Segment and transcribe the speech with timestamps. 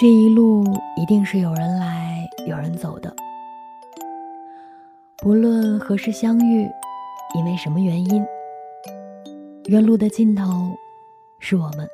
[0.00, 0.64] 这一路
[0.96, 3.14] 一定是有人来，有人走的。
[5.18, 6.66] 不论何时相遇，
[7.34, 8.26] 因为什么原因，
[9.66, 10.74] 原路的尽头
[11.38, 11.86] 是我们。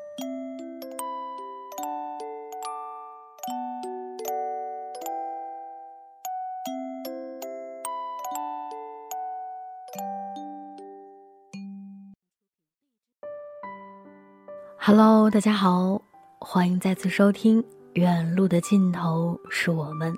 [14.77, 16.01] Hello，大家好，
[16.39, 17.61] 欢迎再次收听
[17.97, 20.13] 《远路的尽头是我们》。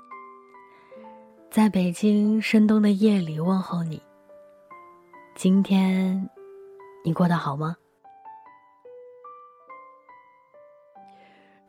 [1.49, 4.01] 在北京深冬的夜里问候你。
[5.33, 6.29] 今天，
[7.05, 7.73] 你过得好吗？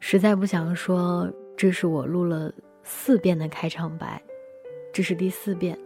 [0.00, 2.52] 实在不想说，这是我录了
[2.82, 4.20] 四遍的开场白，
[4.92, 5.78] 这是第四遍。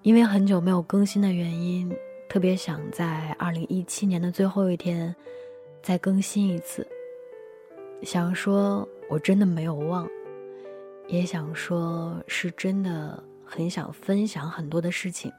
[0.00, 1.94] 因为很久没有更新的原因。
[2.30, 5.14] 特别想在二零一七年的最后一天，
[5.82, 6.88] 再更新一次。
[8.02, 10.08] 想说我真的没有忘，
[11.06, 15.32] 也想说是真的很想分享很多的事情。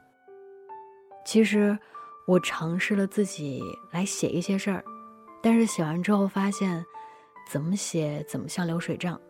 [1.24, 1.78] 其实
[2.26, 4.84] 我尝试了自己来写一些事儿，
[5.42, 6.84] 但是写完之后发现，
[7.50, 9.20] 怎么写怎么像流水账，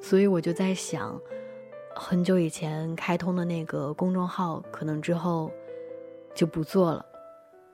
[0.00, 1.20] 所以我就在想，
[1.94, 5.50] 很久以前开通的那个公众号，可能之后。
[6.34, 7.04] 就不做了，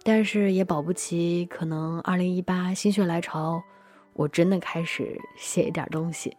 [0.02, 3.62] 但是也保不齐，可能二零一八心血来潮，
[4.18, 6.36] 我真的开始写一点东西。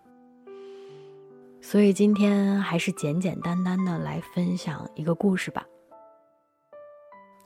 [1.61, 5.65] 所以今天还是简简单单的来分享一个故事吧。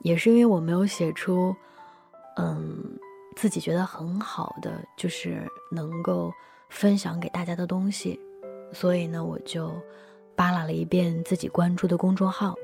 [0.00, 1.54] 也是因为我没有写出，
[2.36, 2.98] 嗯，
[3.36, 6.32] 自己觉得很好的，就是能够
[6.68, 8.18] 分享给大家的东西，
[8.72, 9.72] 所以呢，我就
[10.34, 12.56] 扒拉了一遍自己关注的公众号。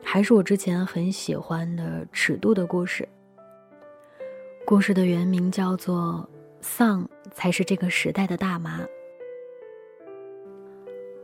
[0.00, 3.02] 还是我之前很喜欢的《尺度的故事》。
[4.64, 6.26] 故事的原名叫做
[6.64, 8.80] 《丧才是这个时代的大麻》。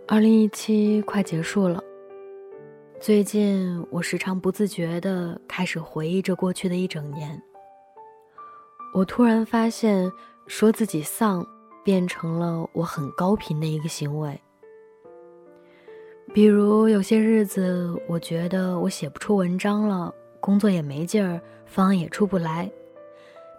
[0.06, 1.82] 二零一七快结束了，
[3.00, 7.42] 最近我时常不自觉的开始回忆着过去的一整年。
[8.92, 10.12] 我突然发现，
[10.46, 11.44] 说自己丧，
[11.82, 14.38] 变成了我很高频的一个行为。
[16.34, 22.70] 比如有些日子，我觉得我写不出文章了，工作也没劲儿，方案也出不来，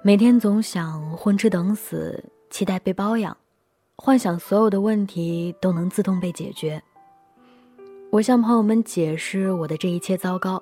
[0.04, 3.38] 每天总想混吃等死，期待被包养，
[3.96, 6.82] 幻想所有的问题都能自动被解决。
[8.10, 10.62] 我向朋友们解释我的这一切糟糕，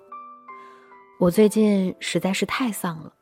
[1.21, 3.13] 我最近实在是太丧了。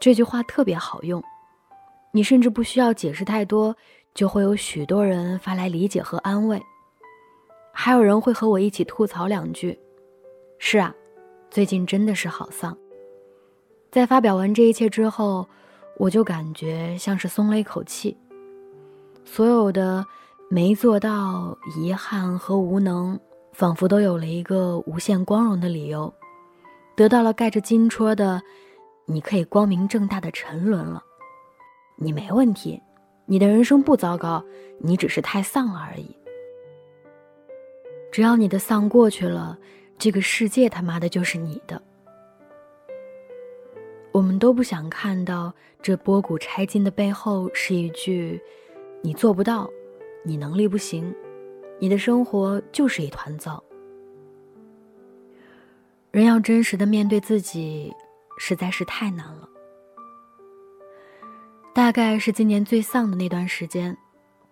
[0.00, 1.22] 这句话特别好用，
[2.10, 3.76] 你甚至不需要解释太多，
[4.14, 6.58] 就会有许多人发来理解和安慰。
[7.74, 9.78] 还有人会和我一起吐槽两句，
[10.58, 10.94] 是啊，
[11.50, 12.74] 最近真的是好丧。
[13.96, 15.48] 在发表完这一切之后，
[15.96, 18.14] 我就感觉像是松了一口气，
[19.24, 20.04] 所有的
[20.50, 23.18] 没做到、遗憾和无能，
[23.54, 26.12] 仿佛都有了一个无限光荣的理由，
[26.94, 28.42] 得到了盖着金戳的，
[29.06, 31.02] 你可以光明正大的沉沦了。
[31.96, 32.78] 你没问题，
[33.24, 34.44] 你的人生不糟糕，
[34.78, 36.14] 你只是太丧了而已。
[38.12, 39.56] 只要你的丧过去了，
[39.96, 41.80] 这个世界他妈的就是你的。
[44.16, 48.40] 我们都不想看到这波谷拆金的背后是一句
[49.04, 49.68] “你做不到，
[50.24, 51.14] 你能力不行，
[51.78, 53.62] 你的生活就是一团糟”。
[56.12, 57.92] 人要真实的面对自己，
[58.38, 59.46] 实在是太难了。
[61.74, 63.94] 大概是今年最丧的那段时间。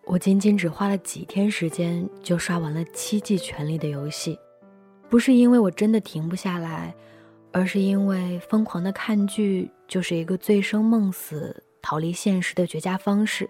[0.04, 4.34] 我仅仅只花了几天时间就刷完了七季《权力的游戏》，
[5.08, 6.94] 不是因为我真的停不下来，
[7.54, 13.48] 而是因为疯狂的看剧就是一个醉生梦死、逃离现实的绝佳方式。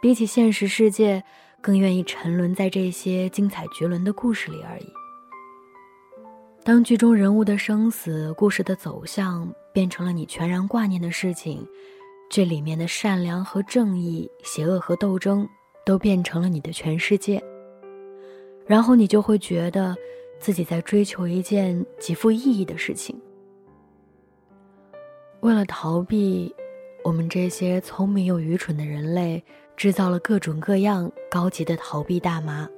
[0.00, 1.22] 比起现实世界，
[1.60, 4.86] 更愿意沉沦在这些精彩绝伦的故事里而已。
[6.64, 11.66] 当剧中人物的生死、故事的走向变成了你全然挂念的事情。
[12.30, 15.48] 这里面的善良和正义、邪恶和斗争，
[15.84, 17.42] 都变成了你的全世界。
[18.66, 19.96] 然后你就会觉得，
[20.38, 23.20] 自己在追求一件极富意义的事情。
[25.40, 26.54] 为了逃避，
[27.04, 29.42] 我们这些聪明又愚蠢的人类，
[29.76, 32.68] 制造了各种各样高级的逃避大麻。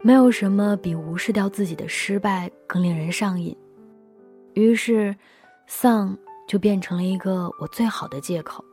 [0.00, 3.56] 没有什么比无视掉自己的失败更令人上瘾。
[4.54, 5.14] 于是，
[5.66, 6.16] 丧。
[6.48, 8.64] 就变成了一个我最好的借口。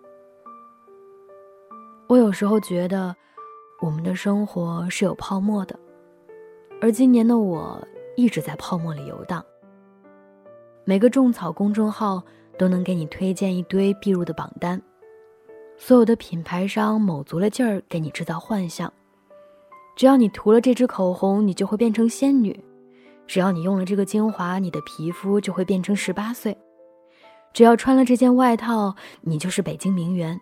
[2.08, 3.16] 我有时候觉得，
[3.84, 5.80] 我们的生活是有泡沫的，
[6.80, 7.82] 而今年的我
[8.16, 9.44] 一直在泡沫里游荡。
[10.86, 12.24] 每个种草公众号
[12.58, 14.82] 都能给你推荐一堆必入的榜单，
[15.76, 18.92] 所有的品牌商卯足了劲儿给你制造幻象。
[19.96, 22.54] 只要你涂了这支口红，你就会变成仙女；
[23.26, 26.54] 只要你用了这个精华，你的皮肤就会变成十八岁；
[27.54, 30.40] 只要穿了这件外套，你就是北京名媛。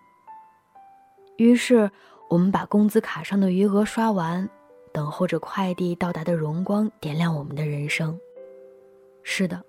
[1.38, 1.90] 于是，
[2.28, 4.48] 我们把工资卡上的余额刷完，
[4.96, 8.18] 等候着快递到达的荣光点亮我们的人生。
[9.22, 9.62] 是的，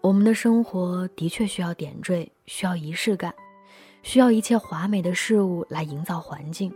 [0.00, 3.34] 我们的生活的确需要点缀，需要仪式感，
[4.02, 6.72] 需要一切华美的事物来营造环境。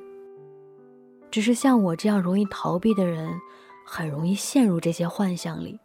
[1.30, 3.40] 只是像我这样容易逃避的人，
[3.86, 5.80] 很容易陷入这些幻象里。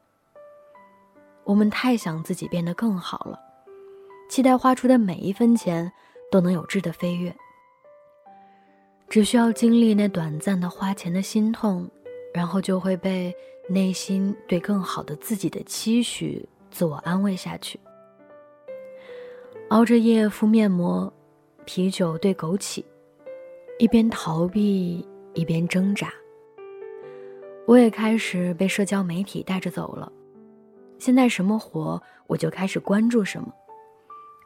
[1.45, 3.39] 我们太想自己变得更好了，
[4.29, 5.89] 期待花出的每一分钱
[6.29, 7.33] 都能有质的飞跃。
[9.11, 11.85] 只需要经历那短暂的花钱的心痛，
[12.33, 13.35] 然后就会被
[13.67, 17.77] 内心对更好的自己的期许自我安慰下去。
[19.67, 21.11] 熬着夜敷面膜，
[21.65, 22.81] 啤酒兑枸杞，
[23.77, 25.05] 一边逃避。
[25.33, 26.11] 一边挣扎，
[27.65, 30.11] 我也开始被社交媒体带着走了。
[30.99, 33.47] 现在什么火，我就开始关注什么。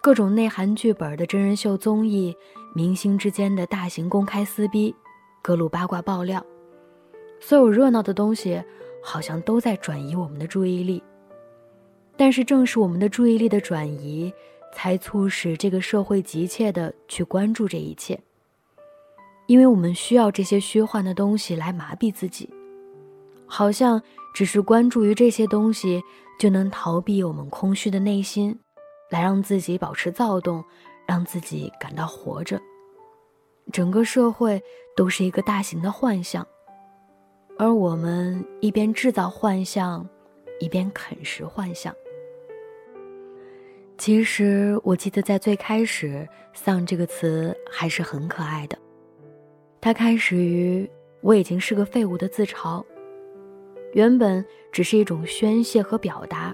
[0.06, 2.38] 各种内涵剧本的真人秀综艺，
[2.76, 4.94] 明星之间的大型公开撕逼，
[5.42, 6.46] 各路八卦爆料，
[7.40, 8.64] 所有热闹的东西，
[9.04, 11.02] 好像都在转移我们的注意力。
[12.16, 14.32] 但是，正是我们的注意力的转移，
[14.76, 18.20] 才促使这个社会急切的去关注这一切。
[19.48, 22.48] 因为我们需要这些虚幻的东西来麻痹自己，
[23.48, 24.00] 好像
[24.36, 26.00] 只是关注于这些东西
[26.40, 28.56] 就能逃避我们空虚的内心，
[29.10, 30.64] 来让自己保持躁动，
[31.08, 32.60] 让自己感到活着。
[33.72, 34.62] 整个社会
[34.96, 36.46] 都是一个大型的幻象，
[37.58, 40.08] 而我们一边制造幻象，
[40.60, 41.94] 一边啃食幻象。
[43.98, 48.78] 其实我记得在最开始，“丧”这个词还是很可爱的。
[49.80, 50.90] 它开始于
[51.22, 52.84] 我已经是个废物的自嘲，
[53.94, 56.54] 原本只是一种宣泄和表达，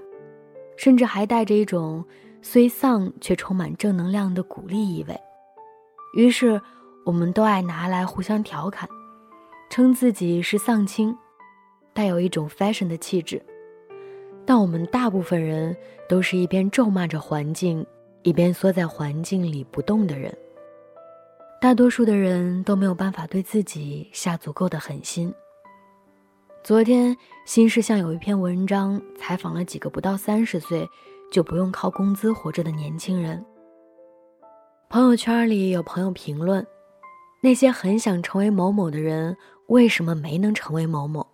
[0.76, 2.04] 甚至还带着一种
[2.42, 5.18] 虽丧却充满正能量的鼓励意味。
[6.14, 6.60] 于是，
[7.06, 8.88] 我们都爱拿来互相调侃，
[9.70, 11.16] 称自己是丧青，
[11.94, 13.40] 带有一种 fashion 的气质。
[14.44, 15.74] 但我们大部分人
[16.08, 17.86] 都是一边咒骂着环境，
[18.22, 20.36] 一边缩在环境里不动的人。
[21.60, 25.32] 大多数的人都没有办法对自己下足够的狠心。
[26.64, 27.16] 昨天，
[27.46, 30.88] 新事项有一篇文章采访了几个不到三十岁
[31.32, 33.44] 就不用靠工资活着的年轻人。
[34.88, 36.64] 朋友圈里有朋友评论
[37.42, 39.34] ：“那些很想成为某某的人，
[39.68, 41.26] 为什么没能成为某某？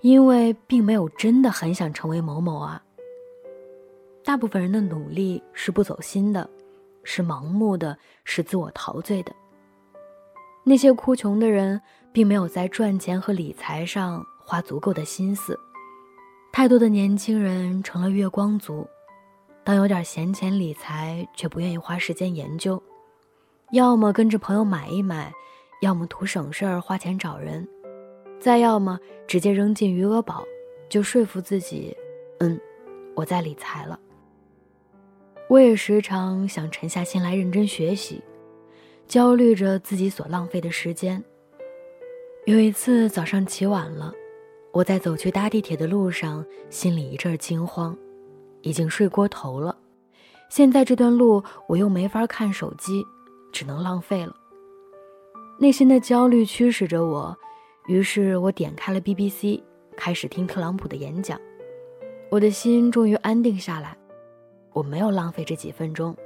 [0.00, 2.82] 因为并没有真的很想成为某某啊。
[4.24, 6.48] 大部分人的努力是不走心的。”
[7.02, 9.32] 是盲目的，是自我陶醉的。
[10.64, 11.80] 那些哭穷的人，
[12.12, 15.58] 并没有在赚钱和理财上花足够的心思。
[16.52, 18.86] 太多的年轻人成了月光族，
[19.64, 22.82] 当有点闲钱理财，却不愿意花时间研究，
[23.70, 25.32] 要么跟着朋友买一买，
[25.80, 27.66] 要么图省事儿花钱找人，
[28.40, 30.44] 再要么直接扔进余额宝，
[30.88, 31.96] 就说服自己，
[32.40, 32.60] 嗯，
[33.14, 33.98] 我在理财了。
[35.48, 38.22] 我也时常想沉下心来认真学习，
[39.06, 41.22] 焦虑着自己所浪费的时间。
[42.44, 44.12] 有一次早上起晚了，
[44.72, 47.96] 我在走去搭地铁的路上，心里一阵惊慌，
[48.62, 49.76] 已经睡过头了。
[50.48, 53.04] 现在这段路我又没法看手机，
[53.52, 54.34] 只能浪费了。
[55.58, 57.36] 内心的焦虑驱使着我，
[57.86, 59.60] 于是我点开了 BBC，
[59.96, 61.38] 开始听特朗普的演讲。
[62.30, 63.96] 我的心终于安定下来。
[64.72, 66.16] 我没有浪费这几分钟，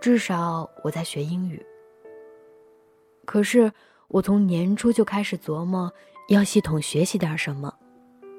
[0.00, 1.64] 至少我在学英语。
[3.24, 3.72] 可是
[4.08, 5.90] 我从年初就开始琢磨
[6.32, 7.70] 要系统学习点什么，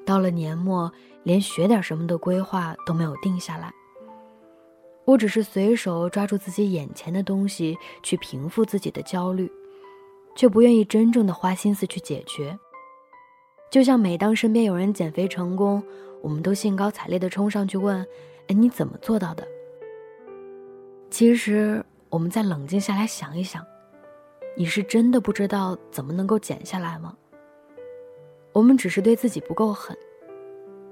[0.04, 3.72] 到了年末连学点什么的规划都没有定下来。
[5.06, 9.52] 我只是随手抓住自己眼前的东西去平复自己的焦虑，
[10.36, 12.58] 却不愿意真正的花心思去解决。
[13.70, 15.84] 就像每当身边有人减肥成功，
[16.24, 18.04] 我们都兴高采烈地冲上去问。
[18.48, 19.48] 哎，你怎么做到的？
[21.12, 23.64] 其实，我们再冷静下来想一想，
[24.58, 27.16] 你是真的不知道怎么能够减下来吗？
[28.54, 29.98] 我们只是对自己不够狠，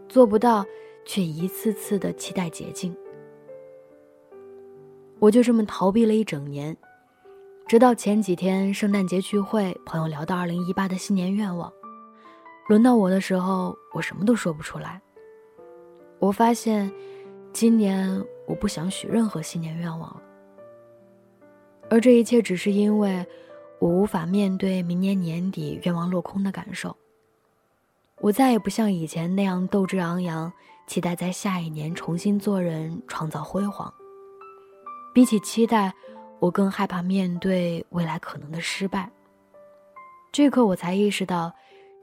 [0.10, 0.66] 做不到，
[1.06, 2.96] 却一次次的期待捷径。
[5.20, 6.76] 我就这么逃避了一整年，
[7.68, 11.72] 直到前几天圣诞节聚会，朋友聊到二零一八的新年愿望，
[12.68, 15.02] 轮到我的时候，我什么都说不出来。
[16.20, 16.92] 我发现。
[17.54, 20.22] 今年我不想许任何新年愿望了。
[21.90, 23.28] 而这一切只是因为
[23.78, 26.96] 我无法面对明年年底愿望落空的感受。
[28.22, 30.54] 我再也不像以前那样斗志昂扬，
[30.86, 33.92] 期待在下一年重新做人，创造辉煌。
[35.12, 35.92] 比起期待，
[36.40, 39.10] 我更害怕面对未来可能的失败。
[40.32, 41.52] 这刻，我才意识到，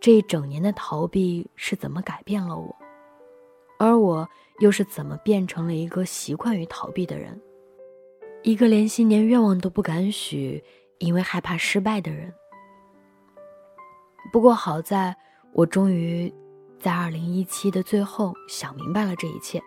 [0.00, 2.76] 这一整年的逃避是怎么改变了我，
[3.78, 7.40] 而我又是怎么变成了一个习惯于逃避的人，
[8.42, 10.64] 一个连新年愿望都不敢许，
[10.98, 12.34] 因为害怕失败的人。
[14.32, 15.16] 不过好在。
[15.52, 16.32] 我终于
[16.78, 19.60] 在二零一七的最后想明白了这一切。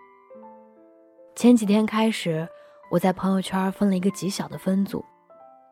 [1.36, 2.48] 前几天开始，
[2.90, 5.04] 我在朋友圈分了一个极小的分组，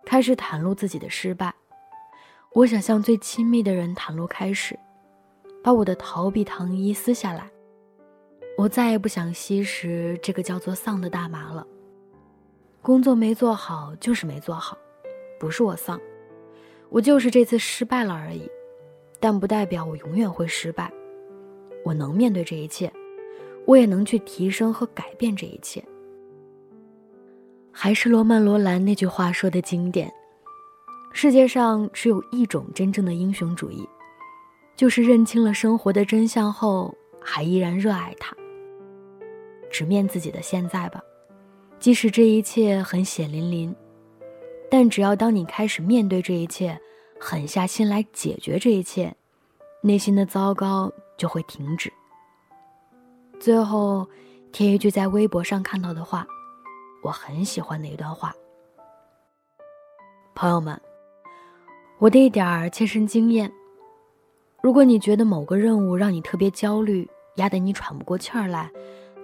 [0.05, 1.53] 开始袒露自己的失败。
[2.53, 4.77] 我想向最亲密的人袒露开始，
[5.63, 7.49] 把我的逃避糖衣撕下来。
[8.57, 11.65] 我再也不想吸食这个叫做丧的大麻了。
[12.81, 14.77] 工作没做好就是没做好，
[15.39, 15.99] 不是我丧，
[16.89, 18.49] 我就是这次失败了而已。
[19.19, 20.91] 但不代表我永远会失败，
[21.83, 22.91] 我能面对这一切，
[23.65, 25.83] 我也能去提升和改变这一切。
[27.71, 30.11] 还是罗曼·罗兰那句话说的经典：
[31.11, 33.87] 世界上只有一种真正的英雄主义，
[34.75, 38.35] 就是认清了生活的真相后，还依然热爱它。
[39.69, 41.01] 直面自己的现在吧，
[41.79, 43.75] 即使这一切很血淋淋，
[44.69, 46.79] 但只要当你开始面对这一切。
[47.19, 49.13] 狠下心来解决这一切，
[49.81, 51.91] 内心的糟糕就会停止。
[53.39, 54.07] 最后，
[54.51, 56.25] 贴一句在微博上看到的话，
[57.03, 58.33] 我很喜欢的一段话。
[60.33, 60.79] 朋友们，
[61.97, 63.51] 我的一点儿切身经验：
[64.61, 68.71] 如果你觉得某个任务让你特别焦虑，压得你喘不过气儿来，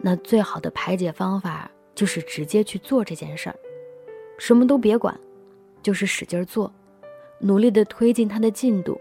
[0.02, 3.56] 那最好的排解方法就是直接去做这件事儿，
[4.38, 5.18] 什么都别管，
[5.82, 6.70] 就是使劲做。
[7.40, 9.00] 努力地推进它的进度，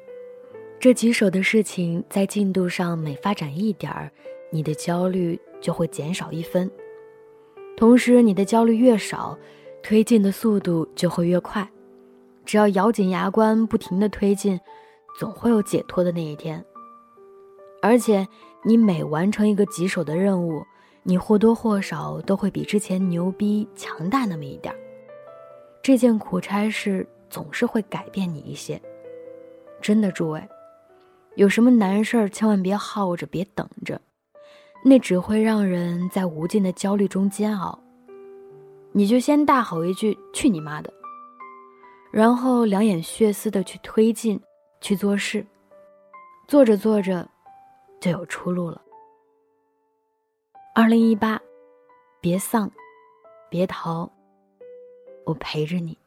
[0.78, 4.10] 这棘手的事情在进度上每发展一点儿，
[4.50, 6.70] 你的焦虑就会减少一分。
[7.76, 9.38] 同时，你的焦虑越少，
[9.82, 11.68] 推进的速度就会越快。
[12.44, 14.60] 只要咬紧牙关，不停地推进，
[15.18, 16.62] 总会有解脱的那一天。
[17.80, 18.26] 而且，
[18.64, 20.62] 你每完成一个棘手的任务，
[21.02, 24.78] 你或多或少都会比之前牛逼、强大那么一点儿。
[25.82, 27.06] 这件苦差事。
[27.34, 28.80] 总是会改变你一些，
[29.82, 30.48] 真的，诸位，
[31.34, 34.00] 有什么难事儿千万别耗着，别等着，
[34.84, 37.76] 那只会让人在无尽的焦虑中煎熬。
[38.92, 40.94] 你就先大吼一句“去你妈的”，
[42.12, 44.40] 然后两眼血丝的去推进，
[44.80, 45.44] 去做事，
[46.46, 47.28] 做着做着，
[48.00, 48.80] 就有出路了。
[50.72, 51.42] 二零一八，
[52.20, 52.70] 别丧，
[53.50, 54.08] 别逃，
[55.24, 55.98] 我陪着你。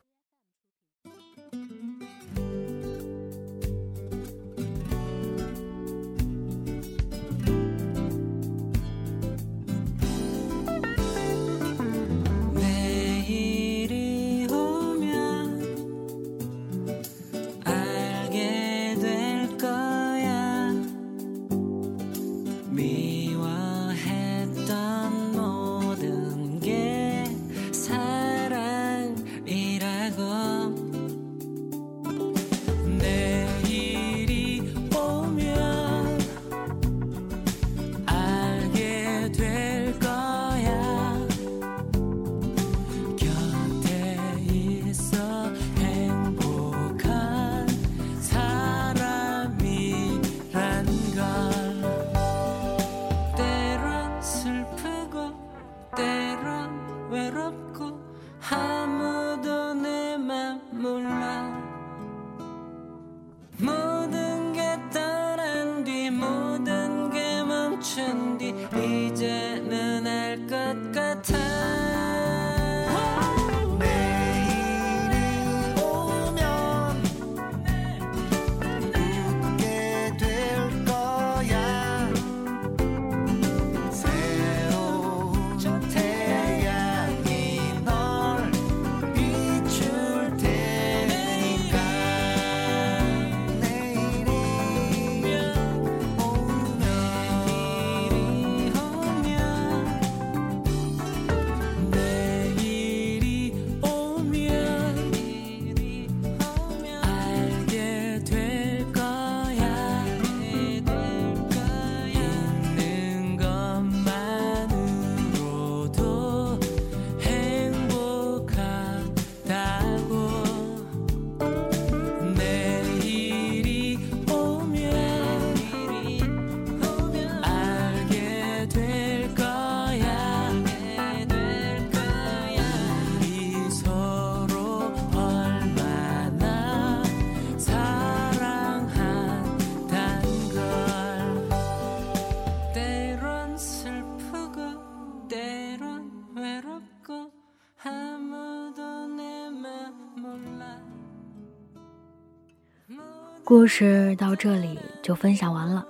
[153.47, 155.87] 故事到这里就分享完了。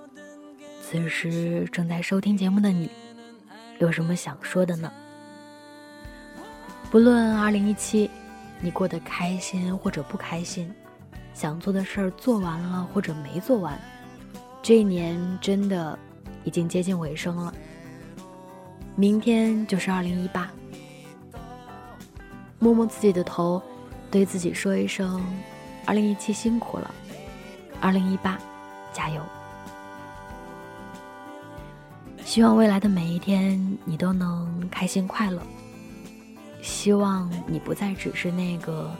[0.80, 2.88] 此时正在收听节目的你，
[3.80, 4.88] 有什么想说的呢？
[6.88, 8.08] 不论2017
[8.60, 10.72] 你过得开心或者不开心，
[11.34, 13.76] 想做的事儿做完了或者没做完，
[14.62, 15.98] 这一年真的
[16.44, 17.52] 已经接近尾声了。
[18.94, 20.46] 明天就是2018，
[22.60, 23.60] 摸摸自己的头，
[24.12, 25.20] 对自己说一声
[25.86, 26.94] ：“2017 辛苦了。”
[27.80, 28.38] 二零一八，
[28.92, 29.22] 加油！
[32.24, 35.40] 希望未来的每一天你都能开心快乐。
[36.60, 38.90] 希望你不再只是那个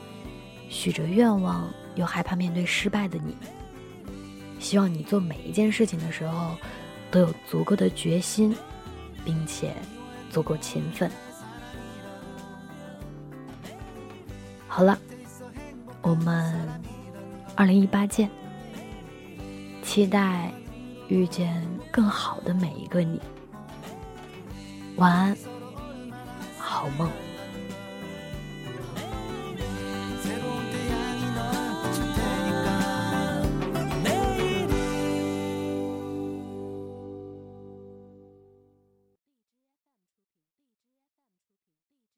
[0.69, 3.35] 许着愿望又害怕面对失败的你。
[4.59, 6.55] 希望你做每一件事情的时候
[7.11, 8.55] 都有足够的决心，
[9.25, 9.75] 并且
[10.29, 11.11] 足够勤奋。
[14.67, 14.97] 好了，
[16.01, 16.55] 我们
[17.55, 18.29] 二零一八见。
[19.89, 20.51] 期待
[21.07, 23.19] 遇见更好的每一个你。
[24.97, 25.35] 晚安，
[26.59, 27.09] 好梦。